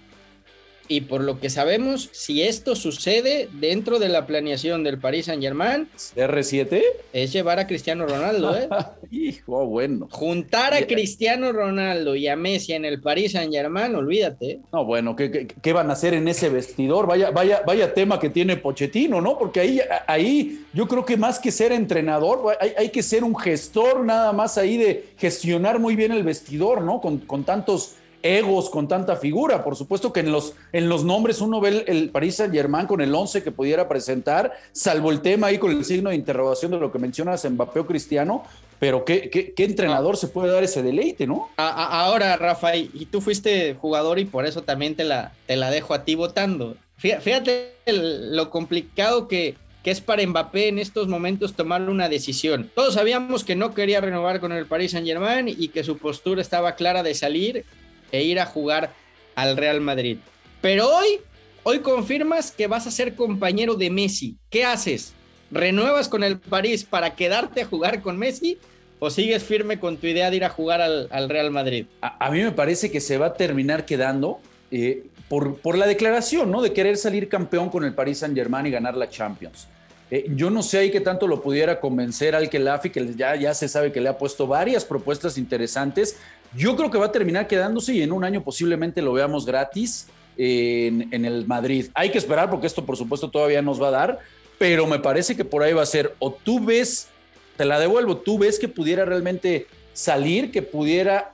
y 0.91 1.03
por 1.03 1.23
lo 1.23 1.39
que 1.39 1.51
sabemos, 1.51 2.11
si 2.11 2.43
esto 2.43 2.75
sucede 2.75 3.49
dentro 3.53 4.01
de 4.01 4.09
la 4.09 4.27
planeación 4.27 4.83
del 4.83 4.99
Paris 4.99 5.27
Saint 5.27 5.41
Germain, 5.41 5.89
R7 6.17 6.83
es 7.12 7.33
llevar 7.33 7.61
a 7.61 7.69
Cristiano 7.69 8.07
Ronaldo, 8.07 8.59
¿eh? 8.59 8.69
Hijo, 9.12 9.67
bueno. 9.67 10.09
Juntar 10.11 10.75
a 10.75 10.85
Cristiano 10.88 11.53
Ronaldo 11.53 12.17
y 12.17 12.26
a 12.26 12.35
Messi 12.35 12.73
en 12.73 12.85
el 12.85 13.00
Paris 13.00 13.33
Saint 13.33 13.55
Germain, 13.55 13.95
olvídate. 13.95 14.50
¿eh? 14.50 14.61
No, 14.73 14.85
bueno, 14.85 15.14
¿qué, 15.14 15.47
¿qué, 15.47 15.73
van 15.73 15.91
a 15.91 15.93
hacer 15.93 16.12
en 16.12 16.26
ese 16.26 16.49
vestidor? 16.49 17.07
Vaya, 17.07 17.31
vaya, 17.31 17.62
vaya 17.64 17.95
tema 17.95 18.19
que 18.19 18.29
tiene 18.29 18.57
Pochettino, 18.57 19.21
¿no? 19.21 19.38
Porque 19.38 19.61
ahí, 19.61 19.81
ahí 20.09 20.64
yo 20.73 20.88
creo 20.88 21.05
que 21.05 21.17
más 21.17 21.38
que 21.38 21.53
ser 21.53 21.71
entrenador, 21.71 22.57
hay, 22.61 22.73
hay 22.76 22.88
que 22.88 23.05
ser 23.05 23.23
un 23.23 23.38
gestor 23.38 24.05
nada 24.05 24.33
más 24.33 24.59
ahí 24.59 24.76
de 24.76 25.11
gestionar 25.19 25.79
muy 25.79 25.95
bien 25.95 26.11
el 26.11 26.25
vestidor, 26.25 26.83
¿no? 26.83 27.00
Con, 27.00 27.19
con 27.19 27.45
tantos 27.45 27.95
egos 28.23 28.71
con 28.71 28.89
tanta 28.89 29.17
figura. 29.17 29.65
Por 29.65 29.77
supuesto 29.77 30.12
que 30.12 30.21
en 30.21 30.33
los, 30.33 30.55
en 30.73 30.89
los 30.89 31.05
nombres 31.05 31.41
uno 31.41 31.61
ve 31.61 31.85
el, 31.87 32.11
Paris 32.11 32.37
Saint 32.37 32.55
Germain 32.55 32.87
con 32.87 33.00
el 33.00 33.15
11 33.15 33.43
que 33.43 33.53
pudiera 33.53 33.89
presentar, 33.89 34.53
salvo 34.73 35.11
el 35.11 35.21
tema 35.21 35.49
ahí 35.49 35.59
con 35.59 35.71
el 35.71 35.85
signo 35.85 36.11
de 36.11 36.17
interrogación 36.17 36.71
de 36.71 36.79
lo 36.79 36.93
que 36.93 36.99
mencionas, 36.99 37.49
Mbappé 37.49 37.81
o 37.81 37.87
Cristiano, 37.87 38.45
pero 38.79 39.05
¿qué, 39.05 39.31
qué, 39.31 39.65
entrenador 39.65 40.17
se 40.17 40.29
puede 40.29 40.53
dar 40.53 40.65
ese 40.65 40.83
deleite, 40.83 41.27
no? 41.27 41.50
ahora, 41.57 42.37
Rafa, 42.37 42.77
y 42.77 43.07
tú 43.11 43.21
fuiste 43.21 43.75
jugador 43.75 44.19
y 44.19 44.25
por 44.25 44.47
eso 44.47 44.62
también 44.62 44.97
te 44.97 45.05
la, 45.05 45.33
te 45.47 45.57
la 45.57 45.71
dejo 45.71 45.93
a 45.93 46.05
ti 46.05 46.15
votando. 46.15 46.77
Fíjate 47.00 47.77
lo 47.87 48.50
complicado 48.50 49.27
que, 49.27 49.57
que 49.83 49.91
es 49.91 50.03
para 50.03 50.27
Mbappé 50.27 50.69
en 50.69 50.79
estos 50.79 51.09
momentos 51.09 51.55
tomar 51.55 51.89
una 51.89 52.11
decisión. 52.11 52.71
Todos 52.75 52.95
sabíamos 52.95 53.43
que 53.43 53.57
no 53.57 53.73
quería 53.73 54.03
renovar 54.03 54.39
con 54.41 54.53
el 54.53 54.67
Paris 54.67 54.91
Saint 54.93 55.07
Germain 55.07 55.49
y 55.49 55.69
que 55.69 55.83
su 55.83 55.97
postura 55.97 56.43
estaba 56.43 56.75
clara 56.75 57.03
de 57.03 57.15
salir 57.15 57.65
e 58.12 58.23
ir 58.23 58.40
a 58.40 58.47
jugar 58.47 58.93
al 59.35 59.57
Real 59.57 59.81
Madrid. 59.81 60.19
Pero 60.61 60.88
hoy, 60.88 61.21
hoy 61.62 61.81
confirmas 61.81 62.50
que 62.50 62.67
vas 62.67 62.87
a 62.87 62.90
ser 62.90 63.14
compañero 63.14 63.75
de 63.75 63.90
Messi. 63.90 64.37
¿Qué 64.50 64.64
haces? 64.64 65.14
¿Renuevas 65.50 66.09
con 66.09 66.23
el 66.23 66.38
París 66.38 66.85
para 66.85 67.14
quedarte 67.14 67.62
a 67.62 67.67
jugar 67.67 68.02
con 68.02 68.19
Messi? 68.19 68.59
¿O 68.99 69.09
sigues 69.11 69.43
firme 69.43 69.81
con 69.81 69.97
tu 69.97 70.07
idea 70.07 70.31
de 70.31 70.37
ir 70.37 70.45
a 70.45 70.50
jugar 70.50 70.83
al, 70.83 71.29
Real 71.29 71.50
Madrid? 71.50 71.87
A, 72.02 72.31
mí 72.31 72.43
me 72.43 72.52
parece 72.52 72.90
que 72.90 73.00
se 73.00 73.17
va 73.17 73.26
a 73.26 73.35
terminar 73.35 73.87
quedando 73.87 74.40
eh, 74.71 75.05
por, 75.29 75.57
por, 75.57 75.79
la 75.79 75.87
declaración, 75.87 76.50
¿no? 76.50 76.61
De 76.61 76.73
querer 76.75 76.99
salir 76.99 77.29
campeón 77.29 77.71
con 77.71 77.85
el 77.85 77.95
Paris 77.95 78.19
Saint 78.19 78.37
Germain 78.37 78.67
y 78.67 78.71
ganar 78.71 78.97
la 78.97 79.09
Champions. 79.09 79.67
Eh, 80.11 80.26
yo 80.35 80.50
no 80.50 80.62
sé 80.62 80.79
ahí 80.79 80.90
qué 80.90 81.00
tanto 81.00 81.29
lo 81.29 81.40
pudiera 81.40 81.79
convencer 81.79 82.35
al 82.35 82.50
Kelafi, 82.50 82.90
que 82.90 83.14
ya, 83.14 83.37
ya 83.37 83.55
se 83.55 83.69
sabe 83.69 83.93
que 83.93 84.00
le 84.00 84.09
ha 84.09 84.19
puesto 84.19 84.47
varias 84.47 84.85
propuestas 84.85 85.38
interesantes, 85.38 86.17
yo 86.57 86.76
creo 86.76 86.90
que 86.90 86.99
va 86.99 87.07
a 87.07 87.12
terminar 87.12 87.47
quedándose 87.47 87.95
y 87.95 88.02
en 88.02 88.12
un 88.12 88.25
año 88.25 88.42
posiblemente 88.42 89.02
lo 89.02 89.12
veamos 89.12 89.47
gratis. 89.47 90.09
en, 90.37 91.25
el 91.25 91.47
Madrid. 91.47 91.90
Hay 91.95 92.11
que 92.11 92.19
esperar 92.19 92.49
porque 92.49 92.66
esto 92.66 92.87
por 92.87 92.97
supuesto 92.97 93.30
todavía 93.30 93.61
nos 93.61 93.80
va 93.80 93.88
a 93.88 93.90
dar, 93.90 94.19
pero 94.59 94.87
me 94.87 94.99
parece 94.99 95.37
que 95.37 95.45
por 95.45 95.62
ahí 95.62 95.73
va 95.75 95.83
a 95.83 95.87
ser, 95.87 96.14
o 96.19 96.33
tú 96.33 96.64
ves, 96.64 97.09
te 97.57 97.64
la 97.64 97.78
devuelvo, 97.78 98.16
tú 98.16 98.38
ves 98.38 98.59
que 98.59 98.69
pudiera 98.69 99.04
realmente 99.04 99.66
salir, 99.92 100.50
que 100.50 100.62
pudiera 100.62 101.33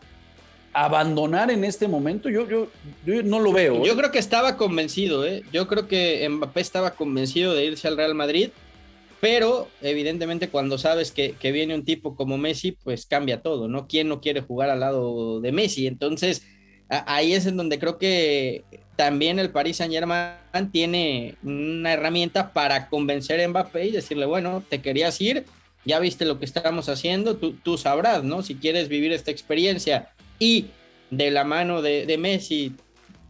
abandonar 0.77 1.51
en 1.51 1.65
este 1.65 1.89
momento, 1.89 2.29
yo, 2.29 2.47
yo, 2.47 2.69
yo 3.07 3.23
no 3.23 3.41
lo 3.41 3.51
veo. 3.51 3.83
Yo 3.85 3.95
¿eh? 3.95 3.97
creo 3.97 4.11
que 4.11 4.19
estaba 4.19 4.59
convencido, 4.59 5.25
¿eh? 5.25 5.43
yo 5.51 5.67
creo 5.67 5.89
que 5.89 6.29
Mbappé 6.29 6.61
estaba 6.61 6.91
convencido 6.91 7.55
de 7.55 7.65
irse 7.65 7.89
al 7.89 7.97
Real 7.97 8.15
Madrid, 8.15 8.51
pero 9.21 9.69
evidentemente 9.83 10.49
cuando 10.49 10.79
sabes 10.79 11.11
que, 11.11 11.33
que 11.33 11.53
viene 11.53 11.75
un 11.75 11.85
tipo 11.85 12.17
como 12.17 12.39
Messi, 12.39 12.73
pues 12.73 13.07
cambia 13.07 13.43
todo, 13.43 13.69
¿no? 13.69 13.87
¿Quién 13.87 14.09
no 14.09 14.21
quiere 14.21 14.41
jugar 14.41 14.71
al 14.71 14.81
lado 14.81 15.41
de 15.41 15.53
Messi? 15.53 15.87
Entonces, 15.87 16.43
ahí 16.89 17.33
es 17.33 17.47
en 17.47 17.57
donde 17.57 17.79
creo 17.79 17.99
que 17.99 18.65
también 18.97 19.39
el 19.39 19.51
Paris 19.51 19.79
Saint 19.79 19.93
Germain 19.93 20.71
tiene 20.73 21.37
una 21.43 21.93
herramienta 21.93 22.53
para 22.53 22.89
convencer 22.89 23.41
a 23.41 23.49
Mbappé 23.49 23.87
y 23.87 23.93
decirle, 23.93 24.27
bueno, 24.27 24.63
te 24.69 24.81
querías 24.81 25.21
ir, 25.21 25.45
ya 25.85 25.99
viste 25.99 26.25
lo 26.25 26.39
que 26.39 26.45
estamos 26.45 26.89
haciendo, 26.89 27.37
tú, 27.37 27.53
tú 27.55 27.77
sabrás, 27.79 28.25
¿no? 28.25 28.43
Si 28.43 28.57
quieres 28.57 28.89
vivir 28.89 29.13
esta 29.13 29.31
experiencia 29.31 30.11
y 30.39 30.67
de 31.11 31.31
la 31.31 31.45
mano 31.45 31.83
de, 31.83 32.17
Messi 32.19 32.73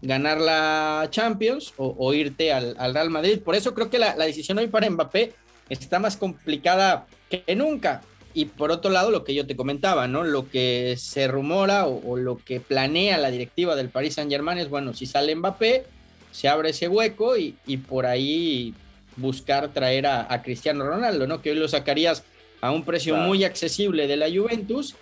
ganar 0.02 0.40
la 0.40 1.08
Champions 1.10 1.74
o, 1.76 1.94
o 1.98 2.14
irte 2.14 2.52
al, 2.52 2.76
al, 2.78 2.94
Real 2.94 3.10
Madrid. 3.10 3.40
Por 3.40 3.54
eso 3.54 3.74
creo 3.74 3.90
que 3.90 3.98
la, 3.98 4.14
la, 4.16 4.24
decisión 4.26 4.58
hoy 4.58 4.68
para 4.68 4.88
Mbappé 4.88 5.34
está 5.68 5.98
más 5.98 6.16
complicada 6.16 7.06
que 7.30 7.54
nunca. 7.54 8.02
Y 8.34 8.46
por 8.46 8.70
otro 8.70 8.90
lado, 8.90 9.10
lo 9.10 9.24
que 9.24 9.34
yo 9.34 9.46
te 9.46 9.56
comentaba, 9.56 10.08
¿no? 10.08 10.22
Lo 10.22 10.50
que 10.50 10.96
se 10.98 11.26
rumora 11.26 11.86
o, 11.86 12.12
o 12.12 12.16
lo 12.16 12.36
que 12.36 12.60
planea 12.60 13.16
la 13.16 13.30
directiva 13.30 13.76
del 13.76 13.88
Paris 13.88 14.14
Saint 14.14 14.30
Germain 14.30 14.58
es, 14.58 14.68
bueno, 14.68 14.92
si 14.92 15.06
sale 15.06 15.34
Mbappé, 15.34 15.86
se 16.32 16.48
abre 16.48 16.70
ese 16.70 16.86
hueco 16.86 17.38
y, 17.38 17.56
y 17.66 17.78
por 17.78 18.04
ahí 18.04 18.74
buscar 19.16 19.72
traer 19.72 20.06
a, 20.06 20.30
a, 20.30 20.42
Cristiano 20.42 20.84
Ronaldo, 20.84 21.26
¿no? 21.26 21.40
Que 21.40 21.52
hoy 21.52 21.56
lo 21.56 21.66
sacarías 21.66 22.24
a 22.60 22.72
un 22.72 22.84
precio 22.84 23.14
claro. 23.14 23.28
muy 23.28 23.44
accesible 23.44 24.06
de 24.06 24.18
la 24.18 24.28
Juventus 24.28 24.94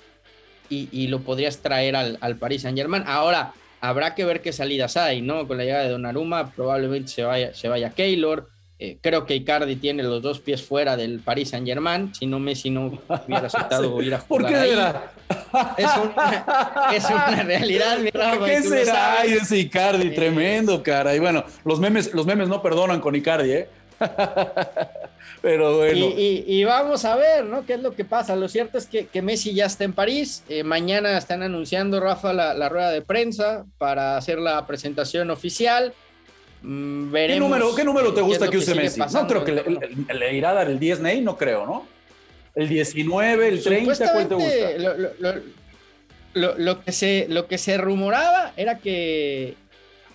y, 0.71 0.89
y 0.93 1.09
lo 1.09 1.21
podrías 1.23 1.59
traer 1.59 1.97
al, 1.97 2.19
al 2.21 2.37
Paris 2.37 2.63
Saint 2.63 2.79
Germain. 2.79 3.03
Ahora, 3.05 3.53
habrá 3.81 4.15
que 4.15 4.25
ver 4.25 4.43
qué 4.43 4.53
salidas 4.53 4.97
hay, 4.97 5.23
¿no? 5.23 5.49
Con 5.49 5.59
la 5.59 5.65
llegada 5.65 5.83
de 5.83 5.91
Donnarumma 5.91 6.53
probablemente 6.53 7.09
se 7.09 7.25
vaya, 7.25 7.53
se 7.53 7.69
vaya 7.69 7.91
Keylor. 7.91 8.49
Eh, 8.77 8.99
creo 9.01 9.25
que 9.25 9.37
Icardi 9.37 9.77
tiene 9.77 10.03
los 10.03 10.21
dos 10.21 10.41
pies 10.41 10.63
fuera 10.63 10.97
del 10.97 11.21
Paris 11.21 11.51
Saint 11.51 11.67
Germain. 11.67 12.13
Si 12.13 12.27
no, 12.27 12.41
Messi 12.41 12.71
no 12.71 12.87
hubiera 12.87 13.47
aceptado 13.47 14.03
ir 14.03 14.15
a 14.15 14.19
jugar. 14.19 14.43
¿Por 14.43 14.47
qué 14.51 14.57
ahí. 14.57 14.71
Es 15.77 15.91
una, 15.97 16.91
es 16.95 17.05
una 17.05 17.43
realidad, 17.45 17.99
mi 17.99 18.11
Rafa. 18.11 18.45
¿Qué 18.45 18.63
será? 18.63 19.21
Ay, 19.21 19.35
ese 19.35 19.59
Icardi, 19.59 20.09
eh, 20.09 20.11
tremendo, 20.11 20.83
cara. 20.83 21.15
Y 21.15 21.21
bueno, 21.21 21.45
los 21.65 21.79
memes, 21.79 22.13
los 22.15 22.27
memes 22.27 22.49
no 22.49 22.61
perdonan 22.61 23.01
con 23.01 23.15
Icardi, 23.15 23.53
¿eh? 23.53 23.69
Pero 25.41 25.77
bueno. 25.77 25.99
Y, 26.17 26.45
y, 26.47 26.61
y, 26.61 26.65
vamos 26.65 27.05
a 27.05 27.17
ver, 27.17 27.45
¿no? 27.45 27.65
¿Qué 27.65 27.75
es 27.75 27.81
lo 27.81 27.95
que 27.95 28.05
pasa? 28.05 28.35
Lo 28.35 28.49
cierto 28.49 28.79
es 28.79 28.87
que, 28.87 29.07
que 29.07 29.23
Messi 29.23 29.55
ya 29.55 29.67
está 29.67 29.85
en 29.85 29.93
París. 29.93 30.43
Eh, 30.49 30.65
mañana 30.65 31.17
están 31.17 31.43
anunciando, 31.43 32.01
Rafa, 32.01 32.33
la, 32.33 32.55
la, 32.55 32.69
rueda 32.69 32.91
de 32.91 33.03
prensa 33.03 33.67
para 33.79 34.17
hacer 34.17 34.39
la 34.39 34.67
presentación 34.67 35.31
oficial. 35.31 35.93
Mm, 36.65 37.13
veremos. 37.13 37.35
¿Qué 37.35 37.41
número, 37.41 37.75
¿Qué 37.75 37.85
número 37.85 38.15
te 38.15 38.23
gusta 38.23 38.47
que, 38.47 38.53
que 38.53 38.59
use 38.59 38.75
Messi? 38.75 39.01
No 39.13 39.27
creo 39.27 39.45
que 39.45 39.53
le, 39.53 39.63
le, 39.63 40.15
le, 40.15 40.37
irá 40.37 40.51
a 40.51 40.55
dar 40.55 40.71
el 40.71 40.79
10 40.79 41.01
Ney, 41.01 41.21
no 41.21 41.37
creo, 41.37 41.67
¿no? 41.67 41.87
El 42.55 42.69
19, 42.69 43.49
el 43.49 43.63
30, 43.63 44.13
¿cuál 44.13 44.29
te 44.29 44.35
gusta? 44.35 44.79
Lo, 44.79 44.97
lo, 44.97 45.11
lo, 46.35 46.59
lo, 46.59 46.85
que 46.85 46.93
se, 46.93 47.27
lo 47.29 47.47
que 47.47 47.59
se 47.59 47.77
rumoraba 47.77 48.53
era 48.57 48.79
que, 48.79 49.55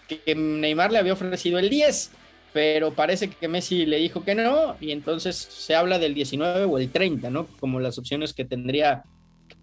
que 0.08 0.36
Neymar 0.36 0.91
le 0.91 0.98
había 0.98 1.13
ofrecido 1.13 1.60
el 1.60 1.70
10 1.70 2.12
pero 2.53 2.94
parece 2.94 3.29
que 3.29 3.48
Messi 3.48 3.86
le 3.86 3.98
dijo 3.98 4.24
que 4.24 4.36
no 4.36 4.75
y 4.79 4.91
entonces 4.91 5.36
se 5.36 5.75
habla 5.75 6.00
del 6.00 6.13
19 6.13 6.65
o 6.65 6.77
el 6.77 6.91
30, 6.91 7.29
¿no? 7.29 7.48
Como 7.60 7.79
las 7.79 7.98
opciones 7.98 8.34
que 8.34 8.46
tendría, 8.46 9.03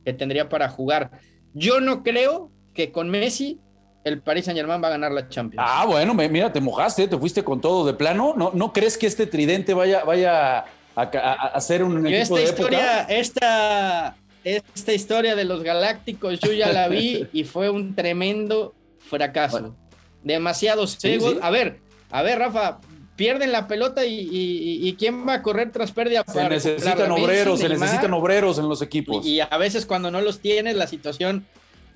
que 0.05 0.13
tendría 0.13 0.49
para 0.49 0.69
jugar. 0.69 1.11
Yo 1.53 1.81
no 1.81 2.03
creo 2.03 2.53
que 2.75 2.93
con 2.93 3.09
Messi 3.11 3.61
el 4.07 4.21
Paris 4.21 4.45
Saint 4.45 4.57
Germain 4.57 4.81
va 4.81 4.87
a 4.87 4.93
ganar 4.93 5.11
la 5.11 5.29
Champions. 5.29 5.67
Ah, 5.69 5.85
bueno, 5.85 6.15
mira, 6.15 6.53
te 6.53 6.61
mojaste, 6.61 7.09
te 7.09 7.19
fuiste 7.19 7.43
con 7.43 7.61
todo 7.61 7.85
de 7.85 7.93
plano. 7.93 8.35
¿No, 8.37 8.53
no 8.55 8.73
crees 8.73 8.97
que 8.97 9.09
este 9.09 9.27
tridente 9.27 9.75
vaya, 9.75 10.05
vaya 10.05 10.59
a, 10.59 10.65
a, 10.95 11.03
a 11.03 11.47
hacer 11.49 11.83
un 11.83 12.05
yo 12.05 12.17
equipo 12.17 12.21
esta 12.21 12.35
de 12.37 12.45
historia, 12.45 12.99
época? 13.01 13.15
Esta, 13.15 14.17
esta 14.45 14.93
historia 14.93 15.35
de 15.35 15.45
los 15.45 15.65
galácticos 15.65 16.39
yo 16.39 16.53
ya 16.53 16.73
la 16.73 16.87
vi 16.87 17.27
y 17.33 17.43
fue 17.43 17.69
un 17.69 17.97
tremendo 17.97 18.75
fracaso. 19.01 19.59
Bueno. 19.59 19.77
Demasiados 20.23 20.99
ciegos. 20.99 21.31
Sí, 21.31 21.35
sí. 21.35 21.41
A 21.43 21.51
ver, 21.51 21.81
a 22.13 22.23
ver, 22.23 22.39
Rafa, 22.39 22.79
pierden 23.17 23.51
la 23.51 23.67
pelota 23.67 24.07
y, 24.07 24.15
y, 24.15 24.89
y 24.89 24.95
quién 24.95 25.27
va 25.27 25.35
a 25.35 25.43
correr 25.43 25.73
tras 25.73 25.91
pérdida. 25.91 26.23
Se 26.33 26.49
necesitan 26.49 27.11
obreros, 27.11 27.59
se 27.59 27.69
necesitan 27.69 28.13
obreros 28.13 28.59
en 28.61 28.69
los 28.69 28.83
equipos. 28.83 29.27
Y, 29.27 29.35
y, 29.35 29.41
a 29.41 29.59
veces 29.59 29.85
cuando 29.85 30.13
no 30.13 30.21
los 30.21 30.39
tienes, 30.39 30.77
la 30.77 30.87
situación 30.87 31.45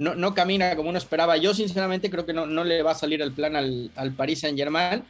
no, 0.00 0.16
no 0.16 0.34
camina 0.34 0.74
como 0.74 0.88
uno 0.88 0.98
esperaba. 0.98 1.36
Yo 1.36 1.54
sinceramente 1.54 2.10
creo 2.10 2.26
que 2.26 2.32
no, 2.32 2.46
no 2.46 2.64
le 2.64 2.82
va 2.82 2.90
a 2.90 2.96
salir 2.96 3.22
el 3.22 3.32
plan 3.32 3.54
al, 3.54 3.92
al 3.94 4.12
Paris 4.12 4.40
Saint 4.40 4.58
Germain 4.58 5.04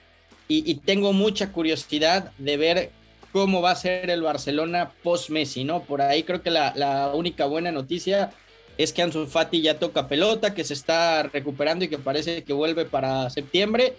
y, 0.49 0.71
y, 0.71 0.75
tengo 0.75 1.13
mucha 1.13 1.53
curiosidad 1.53 2.33
de 2.37 2.57
ver 2.59 2.91
cómo 3.33 3.63
va 3.63 3.71
a 3.71 3.77
ser 3.77 4.11
el 4.11 4.21
Barcelona 4.21 4.91
post-Messi, 5.03 5.65
¿no? 5.65 5.83
Por 5.85 6.03
ahí 6.03 6.25
creo 6.25 6.43
que 6.43 6.51
la, 6.51 6.73
la 6.77 7.13
única 7.15 7.47
buena 7.47 7.73
noticia 7.73 8.33
es 8.77 8.93
que 8.93 9.03
Ansu 9.03 9.27
Fati 9.27 9.63
ya 9.63 9.79
toca 9.79 10.09
pelota, 10.09 10.55
que 10.55 10.65
se 10.65 10.75
está 10.75 11.23
recuperando 11.23 11.85
y 11.85 11.89
que 11.89 11.99
parece 11.99 12.43
que 12.43 12.53
vuelve 12.53 12.85
para 12.85 13.31
septiembre 13.31 13.95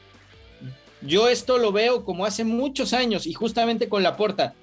yo 1.02 1.28
esto 1.28 1.58
lo 1.58 1.72
veo 1.72 2.06
como 2.06 2.26
hace 2.26 2.44
muchos 2.44 2.94
años 2.94 3.26
y 3.26 3.34
justamente 3.34 3.90
con 3.90 4.04
la 4.04 4.18
porta. 4.18 4.54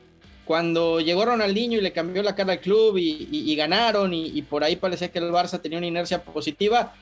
Cuando 0.49 0.99
llegó 0.99 1.27
Ronaldinho 1.27 1.77
y 1.77 1.83
le 1.83 1.93
cambió 1.93 2.23
la 2.23 2.35
cara 2.35 2.55
al 2.55 2.61
club 2.61 2.97
y, 2.97 3.55
ganaron 3.55 4.15
y, 4.15 4.29
y, 4.29 4.41
por 4.41 4.65
ahí 4.65 4.77
parecía 4.77 5.13
que 5.13 5.19
el 5.19 5.31
Barça 5.31 5.61
tenía 5.61 5.77
una 5.77 5.87
inercia 5.87 6.25
positiva, 6.25 6.95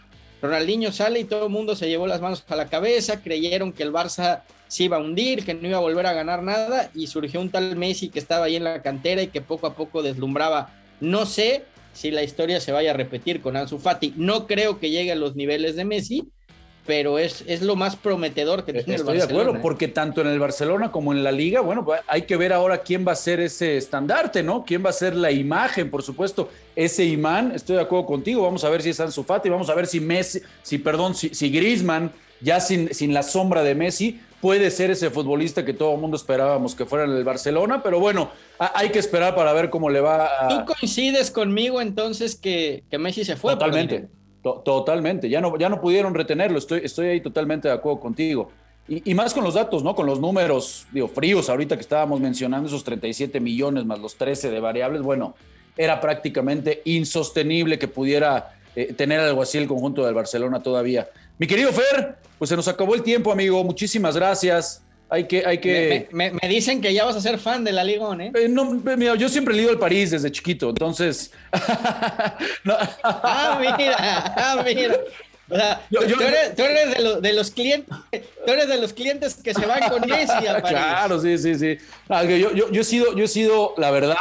Ronaldinho 0.42 0.90
sale 0.90 1.20
y 1.20 1.24
todo 1.24 1.44
el 1.46 1.52
mundo 1.52 1.76
se 1.76 1.88
llevó 1.88 2.08
las 2.08 2.20
manos 2.20 2.42
a 2.48 2.56
la 2.56 2.66
cabeza, 2.66 3.22
creyeron 3.22 3.72
que 3.72 3.84
el 3.84 3.92
Barça 3.92 4.42
se 4.66 4.82
iba 4.82 4.96
a 4.96 5.00
hundir, 5.00 5.44
que 5.44 5.54
no 5.54 5.68
iba 5.68 5.76
a 5.76 5.80
volver 5.80 6.06
a 6.06 6.12
ganar 6.12 6.42
nada 6.42 6.90
y 6.92 7.06
surgió 7.06 7.40
un 7.40 7.50
tal 7.50 7.76
Messi 7.76 8.08
que 8.08 8.18
estaba 8.18 8.46
ahí 8.46 8.56
en 8.56 8.64
la 8.64 8.82
cantera 8.82 9.22
y 9.22 9.28
que 9.28 9.40
poco 9.40 9.68
a 9.68 9.76
poco 9.76 10.02
deslumbraba. 10.02 10.74
No 11.00 11.24
sé 11.24 11.66
si 11.92 12.10
la 12.10 12.24
historia 12.24 12.60
se 12.60 12.72
vaya 12.72 12.90
a 12.90 12.94
repetir 12.94 13.40
con 13.42 13.56
Ansu 13.56 13.78
Fati, 13.78 14.12
no 14.16 14.48
creo 14.48 14.80
que 14.80 14.90
llegue 14.90 15.12
a 15.12 15.14
los 15.14 15.36
niveles 15.36 15.76
de 15.76 15.84
Messi, 15.84 16.28
pero 16.86 17.18
es, 17.18 17.44
es 17.46 17.62
lo 17.62 17.76
más 17.76 17.96
prometedor 17.96 18.64
que 18.64 18.72
tiene 18.72 18.94
Estoy 18.94 19.18
el 19.18 19.26
de 19.26 19.34
acuerdo, 19.34 19.60
porque 19.60 19.88
tanto 19.88 20.20
en 20.20 20.28
el 20.28 20.38
Barcelona 20.38 20.90
como 20.92 21.12
en 21.12 21.24
la 21.24 21.32
Liga, 21.32 21.60
bueno, 21.60 21.86
hay 22.06 22.22
que 22.22 22.36
ver 22.36 22.52
ahora 22.52 22.78
quién 22.78 23.06
va 23.06 23.12
a 23.12 23.16
ser 23.16 23.40
ese 23.40 23.76
estandarte, 23.76 24.42
¿no? 24.42 24.64
¿Quién 24.64 24.84
va 24.84 24.90
a 24.90 24.92
ser 24.92 25.16
la 25.16 25.30
imagen, 25.30 25.90
por 25.90 26.02
supuesto? 26.02 26.48
Ese 26.74 27.04
imán, 27.04 27.52
estoy 27.54 27.76
de 27.76 27.82
acuerdo 27.82 28.06
contigo, 28.06 28.42
vamos 28.42 28.64
a 28.64 28.70
ver 28.70 28.82
si 28.82 28.90
es 28.90 29.00
Ansu 29.00 29.24
Fati, 29.24 29.48
vamos 29.48 29.68
a 29.68 29.74
ver 29.74 29.86
si 29.86 30.00
Messi, 30.00 30.40
si 30.62 30.78
perdón, 30.78 31.14
si, 31.14 31.30
si 31.30 31.50
Griezmann, 31.50 32.12
ya 32.40 32.60
sin, 32.60 32.92
sin 32.94 33.12
la 33.12 33.22
sombra 33.22 33.62
de 33.62 33.74
Messi, 33.74 34.20
puede 34.40 34.70
ser 34.70 34.90
ese 34.90 35.10
futbolista 35.10 35.64
que 35.64 35.72
todo 35.72 35.94
el 35.94 36.00
mundo 36.00 36.16
esperábamos 36.16 36.74
que 36.74 36.84
fuera 36.84 37.04
en 37.04 37.12
el 37.12 37.24
Barcelona, 37.24 37.82
pero 37.82 37.98
bueno, 37.98 38.30
hay 38.58 38.90
que 38.90 38.98
esperar 38.98 39.34
para 39.34 39.52
ver 39.52 39.70
cómo 39.70 39.90
le 39.90 40.00
va 40.00 40.26
a... 40.26 40.48
¿Tú 40.48 40.72
coincides 40.74 41.30
conmigo 41.30 41.80
entonces 41.80 42.36
que, 42.36 42.84
que 42.90 42.98
Messi 42.98 43.24
se 43.24 43.36
fue? 43.36 43.54
Totalmente. 43.54 44.08
Totalmente, 44.54 45.28
ya 45.28 45.40
no, 45.40 45.58
ya 45.58 45.68
no 45.68 45.80
pudieron 45.80 46.14
retenerlo, 46.14 46.58
estoy, 46.58 46.80
estoy 46.84 47.08
ahí 47.08 47.20
totalmente 47.20 47.68
de 47.68 47.74
acuerdo 47.74 48.00
contigo. 48.00 48.50
Y, 48.88 49.14
más 49.14 49.34
con 49.34 49.42
los 49.42 49.54
datos, 49.54 49.82
¿no? 49.82 49.96
Con 49.96 50.06
los 50.06 50.20
números, 50.20 50.86
digo, 50.92 51.08
fríos, 51.08 51.50
ahorita 51.50 51.74
que 51.74 51.80
estábamos 51.80 52.20
mencionando 52.20 52.68
esos 52.68 52.84
37 52.84 53.40
millones 53.40 53.84
más 53.84 53.98
los 53.98 54.14
13 54.14 54.48
de 54.48 54.60
variables, 54.60 55.02
bueno, 55.02 55.34
era 55.76 56.00
prácticamente 56.00 56.82
insostenible 56.84 57.80
que 57.80 57.88
pudiera 57.88 58.54
eh, 58.76 58.92
tener 58.92 59.18
algo 59.18 59.42
así 59.42 59.58
el 59.58 59.66
conjunto 59.66 60.04
del 60.04 60.14
Barcelona 60.14 60.62
todavía. 60.62 61.08
Mi 61.36 61.48
querido 61.48 61.72
Fer, 61.72 62.16
pues 62.38 62.48
se 62.48 62.54
nos 62.54 62.68
acabó 62.68 62.94
el 62.94 63.02
tiempo, 63.02 63.32
amigo, 63.32 63.64
muchísimas 63.64 64.14
gracias. 64.14 64.85
Hay 65.08 65.24
que, 65.24 65.46
hay 65.46 65.58
que... 65.58 66.08
Me, 66.10 66.30
me, 66.30 66.38
me, 66.42 66.48
dicen 66.48 66.80
que 66.80 66.92
ya 66.92 67.04
vas 67.04 67.14
a 67.14 67.20
ser 67.20 67.38
fan 67.38 67.62
de 67.62 67.70
la 67.70 67.84
Ligón, 67.84 68.20
¿eh? 68.20 68.32
eh 68.34 68.48
no, 68.48 68.64
mira, 68.64 69.14
yo 69.14 69.28
siempre 69.28 69.56
he 69.56 69.62
ido 69.62 69.70
al 69.70 69.78
París 69.78 70.10
desde 70.10 70.32
chiquito, 70.32 70.70
entonces. 70.70 71.30
no. 72.64 72.74
Ah, 73.04 73.58
mira, 73.60 73.96
ah, 73.98 74.62
mira. 74.64 74.98
O 75.48 75.54
sea, 75.54 75.86
yo, 75.90 76.04
yo, 76.06 76.16
tú, 76.16 76.22
eres, 76.24 76.56
tú 76.56 76.62
eres 76.62 76.96
de, 76.96 77.02
lo, 77.02 77.20
de, 77.20 77.32
los 77.32 77.52
clientes, 77.52 77.96
tú 78.44 78.52
eres 78.52 78.66
de 78.66 78.78
los 78.78 78.92
clientes 78.92 79.34
que 79.36 79.54
se 79.54 79.64
van 79.64 79.88
con 79.88 80.00
Messi 80.08 80.44
a 80.44 80.60
París. 80.60 80.70
Claro, 80.70 81.20
sí, 81.20 81.38
sí, 81.38 81.54
sí. 81.54 81.78
No, 82.08 82.24
yo, 82.24 82.52
yo, 82.52 82.72
yo, 82.72 82.80
he 82.80 82.84
sido, 82.84 83.14
yo 83.14 83.24
he 83.24 83.28
sido, 83.28 83.74
la 83.76 83.92
verdad. 83.92 84.16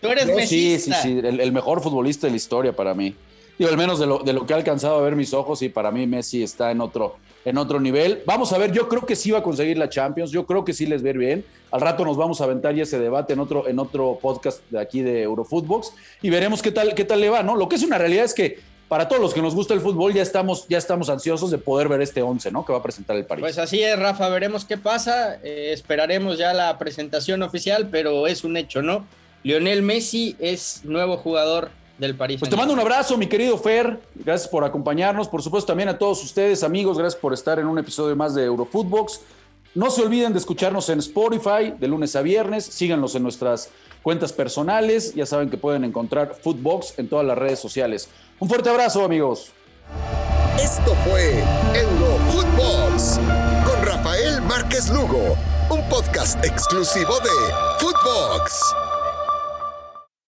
Tú 0.00 0.08
eres 0.08 0.26
Messi. 0.26 0.78
Sí, 0.78 0.92
sí, 0.92 0.92
sí, 1.02 1.20
el, 1.24 1.40
el, 1.40 1.52
mejor 1.52 1.82
futbolista 1.82 2.28
de 2.28 2.30
la 2.30 2.36
historia 2.36 2.72
para 2.72 2.94
mí. 2.94 3.16
Digo, 3.60 3.70
al 3.70 3.76
menos 3.76 3.98
de 3.98 4.06
lo, 4.06 4.20
de 4.20 4.32
lo 4.32 4.46
que 4.46 4.54
ha 4.54 4.56
alcanzado 4.56 4.96
a 4.96 5.02
ver 5.02 5.14
mis 5.14 5.34
ojos, 5.34 5.60
y 5.60 5.68
para 5.68 5.90
mí 5.90 6.06
Messi 6.06 6.42
está 6.42 6.70
en 6.70 6.80
otro, 6.80 7.16
en 7.44 7.58
otro 7.58 7.78
nivel. 7.78 8.22
Vamos 8.24 8.54
a 8.54 8.58
ver, 8.58 8.72
yo 8.72 8.88
creo 8.88 9.04
que 9.04 9.14
sí 9.14 9.32
va 9.32 9.40
a 9.40 9.42
conseguir 9.42 9.76
la 9.76 9.90
Champions, 9.90 10.30
yo 10.30 10.46
creo 10.46 10.64
que 10.64 10.72
sí 10.72 10.86
les 10.86 11.02
ver 11.02 11.18
bien. 11.18 11.44
Al 11.70 11.82
rato 11.82 12.02
nos 12.06 12.16
vamos 12.16 12.40
a 12.40 12.44
aventar 12.44 12.74
ya 12.74 12.84
ese 12.84 12.98
debate 12.98 13.34
en 13.34 13.40
otro, 13.40 13.68
en 13.68 13.78
otro 13.78 14.18
podcast 14.22 14.62
de 14.70 14.80
aquí 14.80 15.02
de 15.02 15.24
Eurofootbox 15.24 15.92
y 16.22 16.30
veremos 16.30 16.62
qué 16.62 16.72
tal, 16.72 16.94
qué 16.94 17.04
tal 17.04 17.20
le 17.20 17.28
va, 17.28 17.42
¿no? 17.42 17.54
Lo 17.54 17.68
que 17.68 17.76
es 17.76 17.82
una 17.82 17.98
realidad 17.98 18.24
es 18.24 18.32
que 18.32 18.60
para 18.88 19.08
todos 19.08 19.20
los 19.20 19.34
que 19.34 19.42
nos 19.42 19.54
gusta 19.54 19.74
el 19.74 19.82
fútbol, 19.82 20.14
ya 20.14 20.22
estamos, 20.22 20.66
ya 20.66 20.78
estamos 20.78 21.10
ansiosos 21.10 21.50
de 21.50 21.58
poder 21.58 21.88
ver 21.88 22.00
este 22.00 22.22
11, 22.22 22.50
¿no? 22.52 22.64
Que 22.64 22.72
va 22.72 22.78
a 22.78 22.82
presentar 22.82 23.14
el 23.14 23.26
París. 23.26 23.42
Pues 23.42 23.58
así 23.58 23.82
es, 23.82 23.98
Rafa, 23.98 24.30
veremos 24.30 24.64
qué 24.64 24.78
pasa. 24.78 25.38
Eh, 25.44 25.72
esperaremos 25.74 26.38
ya 26.38 26.54
la 26.54 26.78
presentación 26.78 27.42
oficial, 27.42 27.90
pero 27.90 28.26
es 28.26 28.42
un 28.42 28.56
hecho, 28.56 28.80
¿no? 28.80 29.04
Lionel 29.42 29.82
Messi 29.82 30.34
es 30.38 30.80
nuevo 30.84 31.18
jugador 31.18 31.70
del 32.00 32.16
París. 32.16 32.40
Pues 32.40 32.50
te 32.50 32.56
mando 32.56 32.74
un 32.74 32.80
abrazo, 32.80 33.16
mi 33.16 33.26
querido 33.26 33.58
Fer. 33.58 34.00
Gracias 34.14 34.48
por 34.48 34.64
acompañarnos. 34.64 35.28
Por 35.28 35.42
supuesto, 35.42 35.68
también 35.68 35.90
a 35.90 35.98
todos 35.98 36.24
ustedes, 36.24 36.64
amigos, 36.64 36.98
gracias 36.98 37.20
por 37.20 37.32
estar 37.32 37.58
en 37.58 37.66
un 37.66 37.78
episodio 37.78 38.16
más 38.16 38.34
de 38.34 38.44
Eurofootbox. 38.44 39.20
No 39.74 39.90
se 39.90 40.02
olviden 40.02 40.32
de 40.32 40.38
escucharnos 40.40 40.88
en 40.88 40.98
Spotify 40.98 41.74
de 41.78 41.86
lunes 41.86 42.16
a 42.16 42.22
viernes. 42.22 42.64
Síganos 42.64 43.14
en 43.14 43.22
nuestras 43.22 43.70
cuentas 44.02 44.32
personales. 44.32 45.14
Ya 45.14 45.26
saben 45.26 45.48
que 45.48 45.58
pueden 45.58 45.84
encontrar 45.84 46.34
Footbox 46.42 46.98
en 46.98 47.08
todas 47.08 47.24
las 47.24 47.38
redes 47.38 47.60
sociales. 47.60 48.08
Un 48.40 48.48
fuerte 48.48 48.68
abrazo, 48.68 49.04
amigos. 49.04 49.52
Esto 50.60 50.94
fue 51.04 51.44
Eurofootbox 51.74 53.20
con 53.64 53.86
Rafael 53.86 54.42
Márquez 54.42 54.90
Lugo, 54.90 55.36
un 55.70 55.88
podcast 55.88 56.44
exclusivo 56.44 57.14
de 57.20 57.30
Footbox. 57.78 58.89